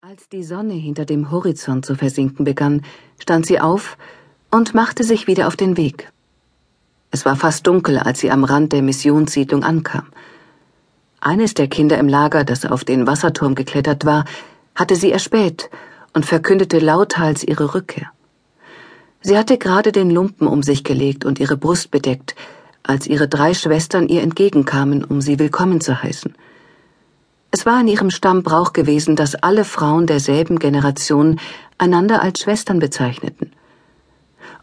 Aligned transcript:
Als 0.00 0.28
die 0.28 0.44
Sonne 0.44 0.74
hinter 0.74 1.04
dem 1.04 1.32
Horizont 1.32 1.84
zu 1.84 1.96
versinken 1.96 2.44
begann, 2.44 2.82
stand 3.18 3.46
sie 3.46 3.58
auf 3.58 3.98
und 4.48 4.72
machte 4.72 5.02
sich 5.02 5.26
wieder 5.26 5.48
auf 5.48 5.56
den 5.56 5.76
Weg. 5.76 6.12
Es 7.10 7.24
war 7.24 7.34
fast 7.34 7.66
dunkel, 7.66 7.98
als 7.98 8.20
sie 8.20 8.30
am 8.30 8.44
Rand 8.44 8.72
der 8.72 8.82
Missionssiedlung 8.82 9.64
ankam. 9.64 10.06
Eines 11.20 11.54
der 11.54 11.66
Kinder 11.66 11.98
im 11.98 12.06
Lager, 12.06 12.44
das 12.44 12.64
auf 12.64 12.84
den 12.84 13.08
Wasserturm 13.08 13.56
geklettert 13.56 14.04
war, 14.04 14.24
hatte 14.76 14.94
sie 14.94 15.10
erspäht 15.10 15.68
und 16.12 16.24
verkündete 16.24 16.78
lauthals 16.78 17.42
ihre 17.42 17.74
Rückkehr. 17.74 18.12
Sie 19.20 19.36
hatte 19.36 19.58
gerade 19.58 19.90
den 19.90 20.10
Lumpen 20.10 20.46
um 20.46 20.62
sich 20.62 20.84
gelegt 20.84 21.24
und 21.24 21.40
ihre 21.40 21.56
Brust 21.56 21.90
bedeckt, 21.90 22.36
als 22.84 23.08
ihre 23.08 23.26
drei 23.26 23.52
Schwestern 23.52 24.06
ihr 24.06 24.22
entgegenkamen, 24.22 25.02
um 25.02 25.20
sie 25.20 25.40
willkommen 25.40 25.80
zu 25.80 26.00
heißen. 26.00 26.36
Es 27.58 27.66
war 27.66 27.80
in 27.80 27.88
ihrem 27.88 28.10
Stamm 28.10 28.44
Brauch 28.44 28.72
gewesen, 28.72 29.16
dass 29.16 29.34
alle 29.34 29.64
Frauen 29.64 30.06
derselben 30.06 30.60
Generation 30.60 31.40
einander 31.76 32.22
als 32.22 32.38
Schwestern 32.38 32.78
bezeichneten. 32.78 33.50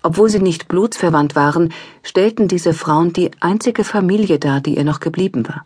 Obwohl 0.01 0.29
sie 0.29 0.39
nicht 0.39 0.69
blutsverwandt 0.69 1.35
waren, 1.35 1.73
stellten 2.03 2.47
diese 2.47 2.73
Frauen 2.73 3.11
die 3.11 3.31
einzige 3.41 3.83
Familie 3.83 4.39
dar, 4.39 4.61
die 4.61 4.77
ihr 4.77 4.85
noch 4.85 5.01
geblieben 5.01 5.45
war. 5.45 5.65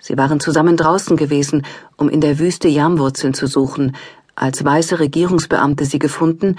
Sie 0.00 0.18
waren 0.18 0.38
zusammen 0.38 0.76
draußen 0.76 1.16
gewesen, 1.16 1.64
um 1.96 2.10
in 2.10 2.20
der 2.20 2.38
Wüste 2.38 2.68
Jamwurzeln 2.68 3.32
zu 3.32 3.46
suchen, 3.46 3.96
als 4.34 4.62
weiße 4.62 4.98
Regierungsbeamte 4.98 5.86
sie 5.86 5.98
gefunden 5.98 6.56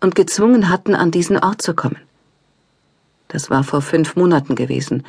und 0.00 0.14
gezwungen 0.14 0.70
hatten, 0.70 0.94
an 0.94 1.10
diesen 1.10 1.36
Ort 1.36 1.60
zu 1.60 1.74
kommen. 1.74 2.00
Das 3.28 3.50
war 3.50 3.64
vor 3.64 3.82
fünf 3.82 4.16
Monaten 4.16 4.54
gewesen, 4.54 5.02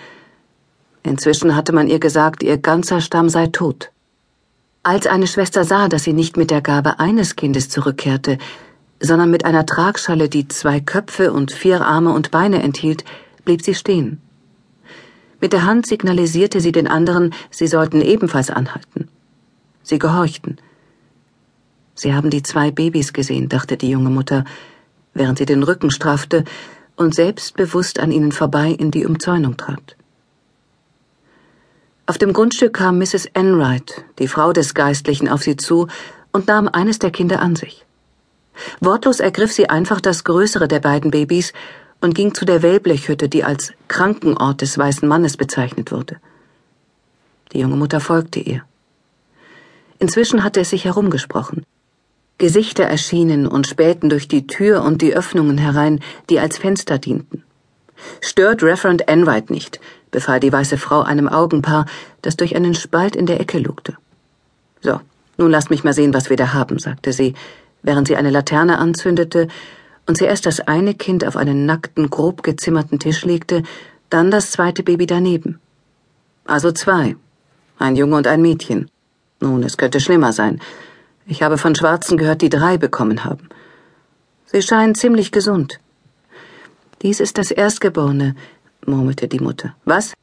Inzwischen 1.06 1.56
hatte 1.56 1.72
man 1.72 1.88
ihr 1.88 2.00
gesagt, 2.00 2.42
ihr 2.42 2.58
ganzer 2.58 3.00
Stamm 3.00 3.30
sei 3.30 3.48
tot. 3.48 3.92
Als 4.82 5.06
eine 5.06 5.28
Schwester 5.28 5.64
sah, 5.64 5.88
dass 5.88 6.04
sie 6.04 6.14
nicht 6.14 6.36
mit 6.36 6.50
der 6.50 6.62
Gabe 6.62 7.00
eines 7.00 7.36
Kindes 7.36 7.70
zurückkehrte, 7.70 8.40
sondern 9.00 9.30
mit 9.30 9.46
einer 9.46 9.68
Tragschale, 9.68 10.30
die 10.30 10.48
zwei 10.48 10.80
Köpfe 10.80 11.32
und 11.32 11.52
vier 11.52 11.86
Arme 11.86 12.12
und 12.12 12.32
Beine 12.32 12.64
enthielt, 12.64 13.06
blieb 13.44 13.62
sie 13.62 13.76
stehen. 13.76 14.20
Mit 15.40 15.54
der 15.54 15.66
Hand 15.66 15.86
signalisierte 15.86 16.60
sie 16.60 16.72
den 16.72 16.88
anderen, 16.88 17.36
sie 17.52 17.68
sollten 17.68 18.02
ebenfalls 18.02 18.50
anhalten. 18.50 19.08
Sie 19.84 20.00
gehorchten. 20.00 20.58
Sie 21.94 22.16
haben 22.16 22.32
die 22.32 22.42
zwei 22.42 22.72
Babys 22.72 23.14
gesehen, 23.14 23.48
dachte 23.48 23.78
die 23.78 23.92
junge 23.92 24.10
Mutter, 24.10 24.44
während 25.14 25.38
sie 25.38 25.46
den 25.46 25.62
Rücken 25.62 25.92
straffte 25.92 26.46
und 26.96 27.14
selbstbewusst 27.14 28.00
an 28.00 28.12
ihnen 28.12 28.32
vorbei 28.32 28.72
in 28.72 28.90
die 28.90 29.06
Umzäunung 29.06 29.56
trat. 29.56 29.96
Auf 32.08 32.20
dem 32.20 32.34
Grundstück 32.34 32.74
kam 32.74 33.00
Mrs. 33.00 33.26
Enright, 33.34 34.06
die 34.20 34.28
Frau 34.28 34.54
des 34.54 34.76
Geistlichen, 34.76 35.28
auf 35.28 35.42
sie 35.42 35.56
zu 35.56 35.88
und 36.32 36.48
nahm 36.48 36.68
eines 36.68 37.00
der 37.00 37.10
Kinder 37.10 37.42
an 37.42 37.56
sich. 37.56 37.84
Wortlos 38.80 39.20
ergriff 39.20 39.52
sie 39.52 39.70
einfach 39.70 40.00
das 40.02 40.24
größere 40.24 40.68
der 40.68 40.80
beiden 40.80 41.10
Babys 41.10 41.52
und 42.02 42.14
ging 42.14 42.36
zu 42.36 42.46
der 42.46 42.62
Wellblechhütte, 42.62 43.28
die 43.28 43.44
als 43.44 43.74
Krankenort 43.88 44.62
des 44.62 44.78
weißen 44.78 45.08
Mannes 45.08 45.36
bezeichnet 45.36 45.92
wurde. 45.92 46.18
Die 47.54 47.60
junge 47.60 47.76
Mutter 47.76 48.00
folgte 48.00 48.40
ihr. 48.40 48.62
Inzwischen 49.98 50.44
hatte 50.44 50.60
es 50.60 50.70
sich 50.70 50.86
herumgesprochen. 50.86 51.66
Gesichter 52.38 52.84
erschienen 52.84 53.48
und 53.48 53.66
spähten 53.66 54.10
durch 54.10 54.28
die 54.28 54.46
Tür 54.46 54.84
und 54.84 55.02
die 55.02 55.16
Öffnungen 55.16 55.58
herein, 55.58 56.02
die 56.30 56.40
als 56.40 56.58
Fenster 56.60 57.00
dienten. 57.00 57.44
Stört 58.22 58.62
Reverend 58.62 59.08
Enright 59.08 59.50
nicht, 59.50 59.80
befahl 60.16 60.40
die 60.40 60.54
weiße 60.54 60.78
Frau 60.78 61.02
einem 61.02 61.28
Augenpaar, 61.28 61.86
das 62.22 62.38
durch 62.38 62.56
einen 62.56 62.74
Spalt 62.74 63.18
in 63.18 63.26
der 63.26 63.42
Ecke 63.42 63.60
lugte. 63.60 63.98
So, 64.80 65.02
nun 65.38 65.52
lasst 65.52 65.70
mich 65.70 65.84
mal 65.84 65.92
sehen, 65.92 66.14
was 66.14 66.30
wir 66.30 66.38
da 66.38 66.54
haben, 66.54 66.80
sagte 66.80 67.12
sie, 67.12 67.34
während 67.84 68.08
sie 68.08 68.16
eine 68.16 68.30
Laterne 68.30 68.78
anzündete 68.78 69.50
und 70.08 70.18
zuerst 70.18 70.46
das 70.46 70.62
eine 70.62 70.94
Kind 70.94 71.28
auf 71.28 71.36
einen 71.36 71.66
nackten, 71.66 72.10
grob 72.10 72.44
gezimmerten 72.44 72.98
Tisch 72.98 73.26
legte, 73.26 73.64
dann 74.10 74.32
das 74.32 74.52
zweite 74.52 74.84
Baby 74.84 75.06
daneben. 75.06 75.60
Also 76.46 76.72
zwei. 76.72 77.18
Ein 77.78 77.98
Junge 77.98 78.16
und 78.16 78.28
ein 78.28 78.42
Mädchen. 78.42 78.90
Nun, 79.42 79.64
es 79.64 79.76
könnte 79.76 80.00
schlimmer 80.00 80.32
sein. 80.32 80.62
Ich 81.26 81.44
habe 81.44 81.58
von 81.58 81.76
Schwarzen 81.76 82.18
gehört, 82.18 82.42
die 82.42 82.50
drei 82.50 82.78
bekommen 82.78 83.26
haben. 83.26 83.50
Sie 84.46 84.62
scheinen 84.62 84.96
ziemlich 84.96 85.34
gesund. 85.34 85.82
Dies 87.02 87.20
ist 87.20 87.38
das 87.38 87.52
Erstgeborene, 87.52 88.36
murmelte 88.88 89.28
die 89.28 89.40
Mutter. 89.40 89.76
Was? 89.86 90.14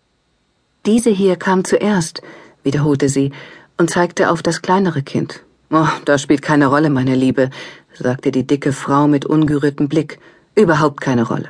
Diese 0.85 1.11
hier 1.11 1.37
kam 1.37 1.65
zuerst, 1.65 2.23
wiederholte 2.65 3.09
sie 3.09 3.31
und 3.77 3.91
zeigte 3.91 4.31
auf 4.31 4.43
das 4.43 4.63
kleinere 4.63 5.03
Kind. 5.03 5.43
Oh, 5.71 5.87
das 6.05 6.23
spielt 6.23 6.43
keine 6.43 6.67
Rolle, 6.67 6.91
meine 6.91 7.15
Liebe, 7.15 7.51
sagte 7.95 8.33
die 8.33 8.47
dicke 8.47 8.73
Frau 8.73 9.07
mit 9.07 9.25
ungerührtem 9.25 9.89
Blick. 9.89 10.19
Überhaupt 10.55 11.01
keine 11.01 11.27
Rolle. 11.27 11.49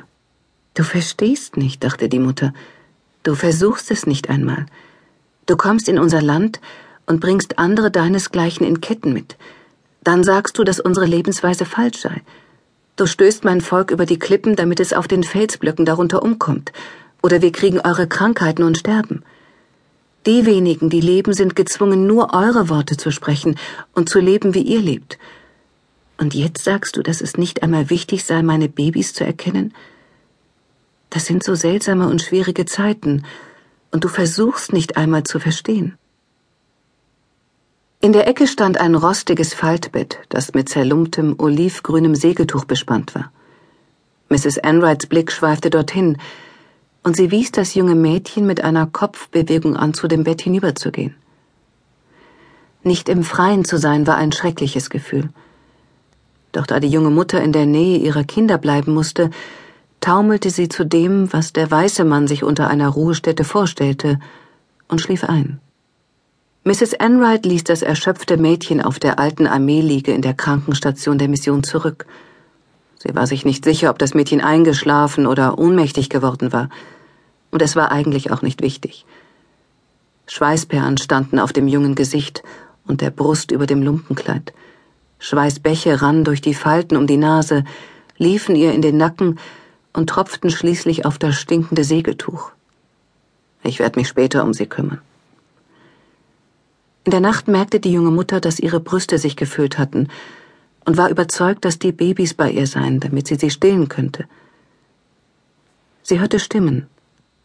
Du 0.75 0.83
verstehst 0.83 1.57
nicht, 1.57 1.83
dachte 1.83 2.09
die 2.09 2.19
Mutter. 2.19 2.53
Du 3.23 3.35
versuchst 3.35 3.91
es 3.91 4.05
nicht 4.05 4.29
einmal. 4.29 4.65
Du 5.45 5.57
kommst 5.57 5.89
in 5.89 5.99
unser 5.99 6.21
Land 6.21 6.61
und 7.05 7.19
bringst 7.19 7.59
andere 7.59 7.91
deinesgleichen 7.91 8.65
in 8.65 8.81
Ketten 8.81 9.13
mit. 9.13 9.35
Dann 10.03 10.23
sagst 10.23 10.57
du, 10.57 10.63
dass 10.63 10.79
unsere 10.79 11.05
Lebensweise 11.05 11.65
falsch 11.65 11.99
sei. 11.99 12.21
Du 12.95 13.07
stößt 13.07 13.43
mein 13.43 13.61
Volk 13.61 13.91
über 13.91 14.05
die 14.05 14.19
Klippen, 14.19 14.55
damit 14.55 14.79
es 14.79 14.93
auf 14.93 15.07
den 15.07 15.23
Felsblöcken 15.23 15.85
darunter 15.85 16.21
umkommt 16.21 16.71
oder 17.23 17.41
wir 17.41 17.51
kriegen 17.51 17.79
eure 17.79 18.07
Krankheiten 18.07 18.63
und 18.63 18.77
sterben. 18.77 19.23
Die 20.27 20.45
wenigen, 20.45 20.89
die 20.89 21.01
leben, 21.01 21.33
sind 21.33 21.55
gezwungen, 21.55 22.05
nur 22.05 22.33
eure 22.33 22.69
Worte 22.69 22.97
zu 22.97 23.11
sprechen 23.11 23.57
und 23.93 24.09
zu 24.09 24.19
leben, 24.19 24.53
wie 24.53 24.61
ihr 24.61 24.81
lebt. 24.81 25.17
Und 26.17 26.35
jetzt 26.35 26.63
sagst 26.63 26.95
du, 26.95 27.01
dass 27.01 27.21
es 27.21 27.37
nicht 27.37 27.63
einmal 27.63 27.89
wichtig 27.89 28.23
sei, 28.23 28.43
meine 28.43 28.69
Babys 28.69 29.13
zu 29.13 29.25
erkennen? 29.25 29.73
Das 31.09 31.25
sind 31.25 31.43
so 31.43 31.55
seltsame 31.55 32.07
und 32.07 32.21
schwierige 32.21 32.65
Zeiten, 32.65 33.25
und 33.91 34.03
du 34.03 34.07
versuchst 34.07 34.73
nicht 34.73 34.97
einmal 34.97 35.23
zu 35.23 35.39
verstehen. 35.39 35.97
In 38.01 38.11
der 38.11 38.27
Ecke 38.27 38.47
stand 38.47 38.79
ein 38.79 38.95
rostiges 38.95 39.53
Faltbett, 39.53 40.19
das 40.29 40.53
mit 40.53 40.67
zerlumptem, 40.67 41.35
olivgrünem 41.37 42.15
Segeltuch 42.15 42.65
bespannt 42.65 43.15
war. 43.15 43.31
Mrs. 44.29 44.57
Enrights 44.57 45.05
Blick 45.05 45.31
schweifte 45.31 45.69
dorthin, 45.69 46.17
und 47.03 47.15
sie 47.15 47.31
wies 47.31 47.51
das 47.51 47.75
junge 47.75 47.95
Mädchen 47.95 48.45
mit 48.45 48.63
einer 48.63 48.87
Kopfbewegung 48.87 49.75
an, 49.75 49.93
zu 49.93 50.07
dem 50.07 50.23
Bett 50.23 50.41
hinüberzugehen. 50.41 51.15
Nicht 52.83 53.09
im 53.09 53.23
Freien 53.23 53.65
zu 53.65 53.77
sein 53.77 54.07
war 54.07 54.15
ein 54.15 54.31
schreckliches 54.31 54.89
Gefühl. 54.89 55.29
Doch 56.51 56.65
da 56.65 56.79
die 56.79 56.89
junge 56.89 57.09
Mutter 57.09 57.41
in 57.41 57.51
der 57.51 57.65
Nähe 57.65 57.97
ihrer 57.97 58.23
Kinder 58.23 58.57
bleiben 58.57 58.93
musste, 58.93 59.29
taumelte 60.01 60.49
sie 60.49 60.67
zu 60.67 60.85
dem, 60.85 61.31
was 61.31 61.53
der 61.53 61.69
weiße 61.69 62.03
Mann 62.03 62.27
sich 62.27 62.43
unter 62.43 62.67
einer 62.67 62.89
Ruhestätte 62.89 63.43
vorstellte, 63.43 64.19
und 64.89 64.99
schlief 64.99 65.23
ein. 65.23 65.59
Mrs. 66.65 66.93
Enright 66.93 67.45
ließ 67.45 67.63
das 67.63 67.81
erschöpfte 67.81 68.37
Mädchen 68.37 68.81
auf 68.81 68.99
der 68.99 69.17
alten 69.19 69.47
Armeeliege 69.47 70.13
in 70.13 70.21
der 70.21 70.33
Krankenstation 70.33 71.17
der 71.17 71.27
Mission 71.27 71.63
zurück. 71.63 72.05
Sie 73.05 73.13
war 73.15 73.27
sich 73.27 73.43
nicht 73.43 73.65
sicher, 73.65 73.89
ob 73.89 73.99
das 73.99 74.13
Mädchen 74.13 74.39
eingeschlafen 74.39 75.27
oder 75.27 75.59
ohnmächtig 75.59 76.09
geworden 76.09 76.53
war. 76.53 76.69
Und 77.51 77.61
es 77.61 77.75
war 77.75 77.91
eigentlich 77.91 78.31
auch 78.31 78.41
nicht 78.41 78.61
wichtig. 78.61 79.05
Schweißperlen 80.27 80.97
standen 80.97 81.37
auf 81.37 81.51
dem 81.51 81.67
jungen 81.67 81.95
Gesicht 81.95 82.43
und 82.87 83.01
der 83.01 83.09
Brust 83.09 83.51
über 83.51 83.65
dem 83.65 83.83
Lumpenkleid. 83.83 84.53
Schweißbäche 85.19 86.01
rannen 86.01 86.23
durch 86.23 86.39
die 86.39 86.53
Falten 86.53 86.95
um 86.95 87.05
die 87.05 87.17
Nase, 87.17 87.65
liefen 88.17 88.55
ihr 88.55 88.73
in 88.73 88.81
den 88.81 88.95
Nacken 88.95 89.37
und 89.91 90.09
tropften 90.09 90.49
schließlich 90.49 91.05
auf 91.05 91.17
das 91.17 91.35
stinkende 91.35 91.83
Segeltuch. 91.83 92.51
Ich 93.63 93.79
werde 93.79 93.99
mich 93.99 94.07
später 94.07 94.45
um 94.45 94.53
sie 94.53 94.65
kümmern. 94.65 95.01
In 97.03 97.11
der 97.11 97.19
Nacht 97.19 97.49
merkte 97.49 97.81
die 97.81 97.91
junge 97.91 98.11
Mutter, 98.11 98.39
dass 98.39 98.59
ihre 98.59 98.79
Brüste 98.79 99.17
sich 99.17 99.35
gefüllt 99.35 99.77
hatten 99.77 100.07
und 100.85 100.97
war 100.97 101.09
überzeugt, 101.09 101.65
dass 101.65 101.79
die 101.79 101.91
Babys 101.91 102.33
bei 102.33 102.51
ihr 102.51 102.67
seien, 102.67 102.99
damit 102.99 103.27
sie 103.27 103.35
sie 103.35 103.49
stillen 103.49 103.89
könnte. 103.89 104.25
Sie 106.01 106.19
hörte 106.19 106.39
Stimmen. 106.39 106.87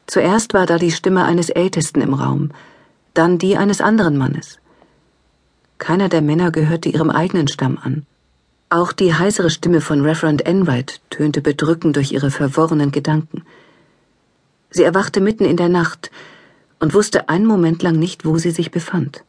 Zuerst 0.06 0.54
war 0.54 0.66
da 0.66 0.78
die 0.78 0.90
Stimme 0.90 1.24
eines 1.24 1.50
Ältesten 1.50 2.00
im 2.00 2.14
Raum, 2.14 2.50
dann 3.14 3.38
die 3.38 3.56
eines 3.56 3.80
anderen 3.80 4.16
Mannes. 4.16 4.58
Keiner 5.78 6.08
der 6.08 6.22
Männer 6.22 6.50
gehörte 6.50 6.88
ihrem 6.88 7.10
eigenen 7.10 7.46
Stamm 7.46 7.78
an. 7.80 8.06
Auch 8.70 8.92
die 8.92 9.14
heisere 9.14 9.50
Stimme 9.50 9.80
von 9.80 10.02
Reverend 10.02 10.44
Enright 10.44 11.00
tönte 11.10 11.40
bedrückend 11.40 11.96
durch 11.96 12.12
ihre 12.12 12.30
verworrenen 12.30 12.90
Gedanken. 12.90 13.44
Sie 14.70 14.82
erwachte 14.82 15.20
mitten 15.20 15.44
in 15.44 15.56
der 15.56 15.68
Nacht 15.68 16.10
und 16.80 16.94
wusste 16.94 17.28
einen 17.28 17.46
Moment 17.46 17.82
lang 17.82 17.98
nicht, 17.98 18.24
wo 18.24 18.38
sie 18.38 18.50
sich 18.50 18.70
befand. 18.70 19.24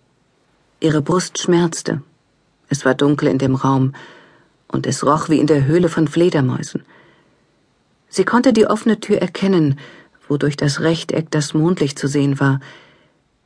Ihre 0.81 1.01
Brust 1.01 1.37
schmerzte 1.37 2.01
es 2.69 2.85
war 2.85 2.95
dunkel 2.95 3.27
in 3.27 3.37
dem 3.37 3.55
Raum, 3.55 3.93
und 4.67 4.85
es 4.85 5.05
roch 5.05 5.29
wie 5.29 5.39
in 5.39 5.47
der 5.47 5.65
Höhle 5.65 5.89
von 5.89 6.07
Fledermäusen. 6.07 6.85
Sie 8.07 8.23
konnte 8.23 8.53
die 8.53 8.67
offene 8.67 8.99
Tür 8.99 9.17
erkennen, 9.17 9.79
wo 10.27 10.37
durch 10.37 10.55
das 10.55 10.79
Rechteck 10.79 11.31
das 11.31 11.53
Mondlicht 11.53 11.97
zu 11.97 12.07
sehen 12.07 12.39
war, 12.39 12.59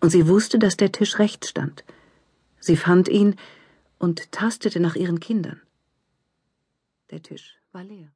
und 0.01 0.09
sie 0.09 0.27
wusste, 0.27 0.59
dass 0.59 0.75
der 0.75 0.91
Tisch 0.91 1.17
rechts 1.17 1.49
stand. 1.49 1.83
Sie 2.59 2.75
fand 2.77 3.07
ihn 3.07 3.35
und 3.99 4.31
tastete 4.31 4.79
nach 4.79 4.95
ihren 4.95 5.19
Kindern. 5.19 5.61
Der 7.09 7.21
Tisch 7.21 7.55
war 7.71 7.83
leer. 7.83 8.13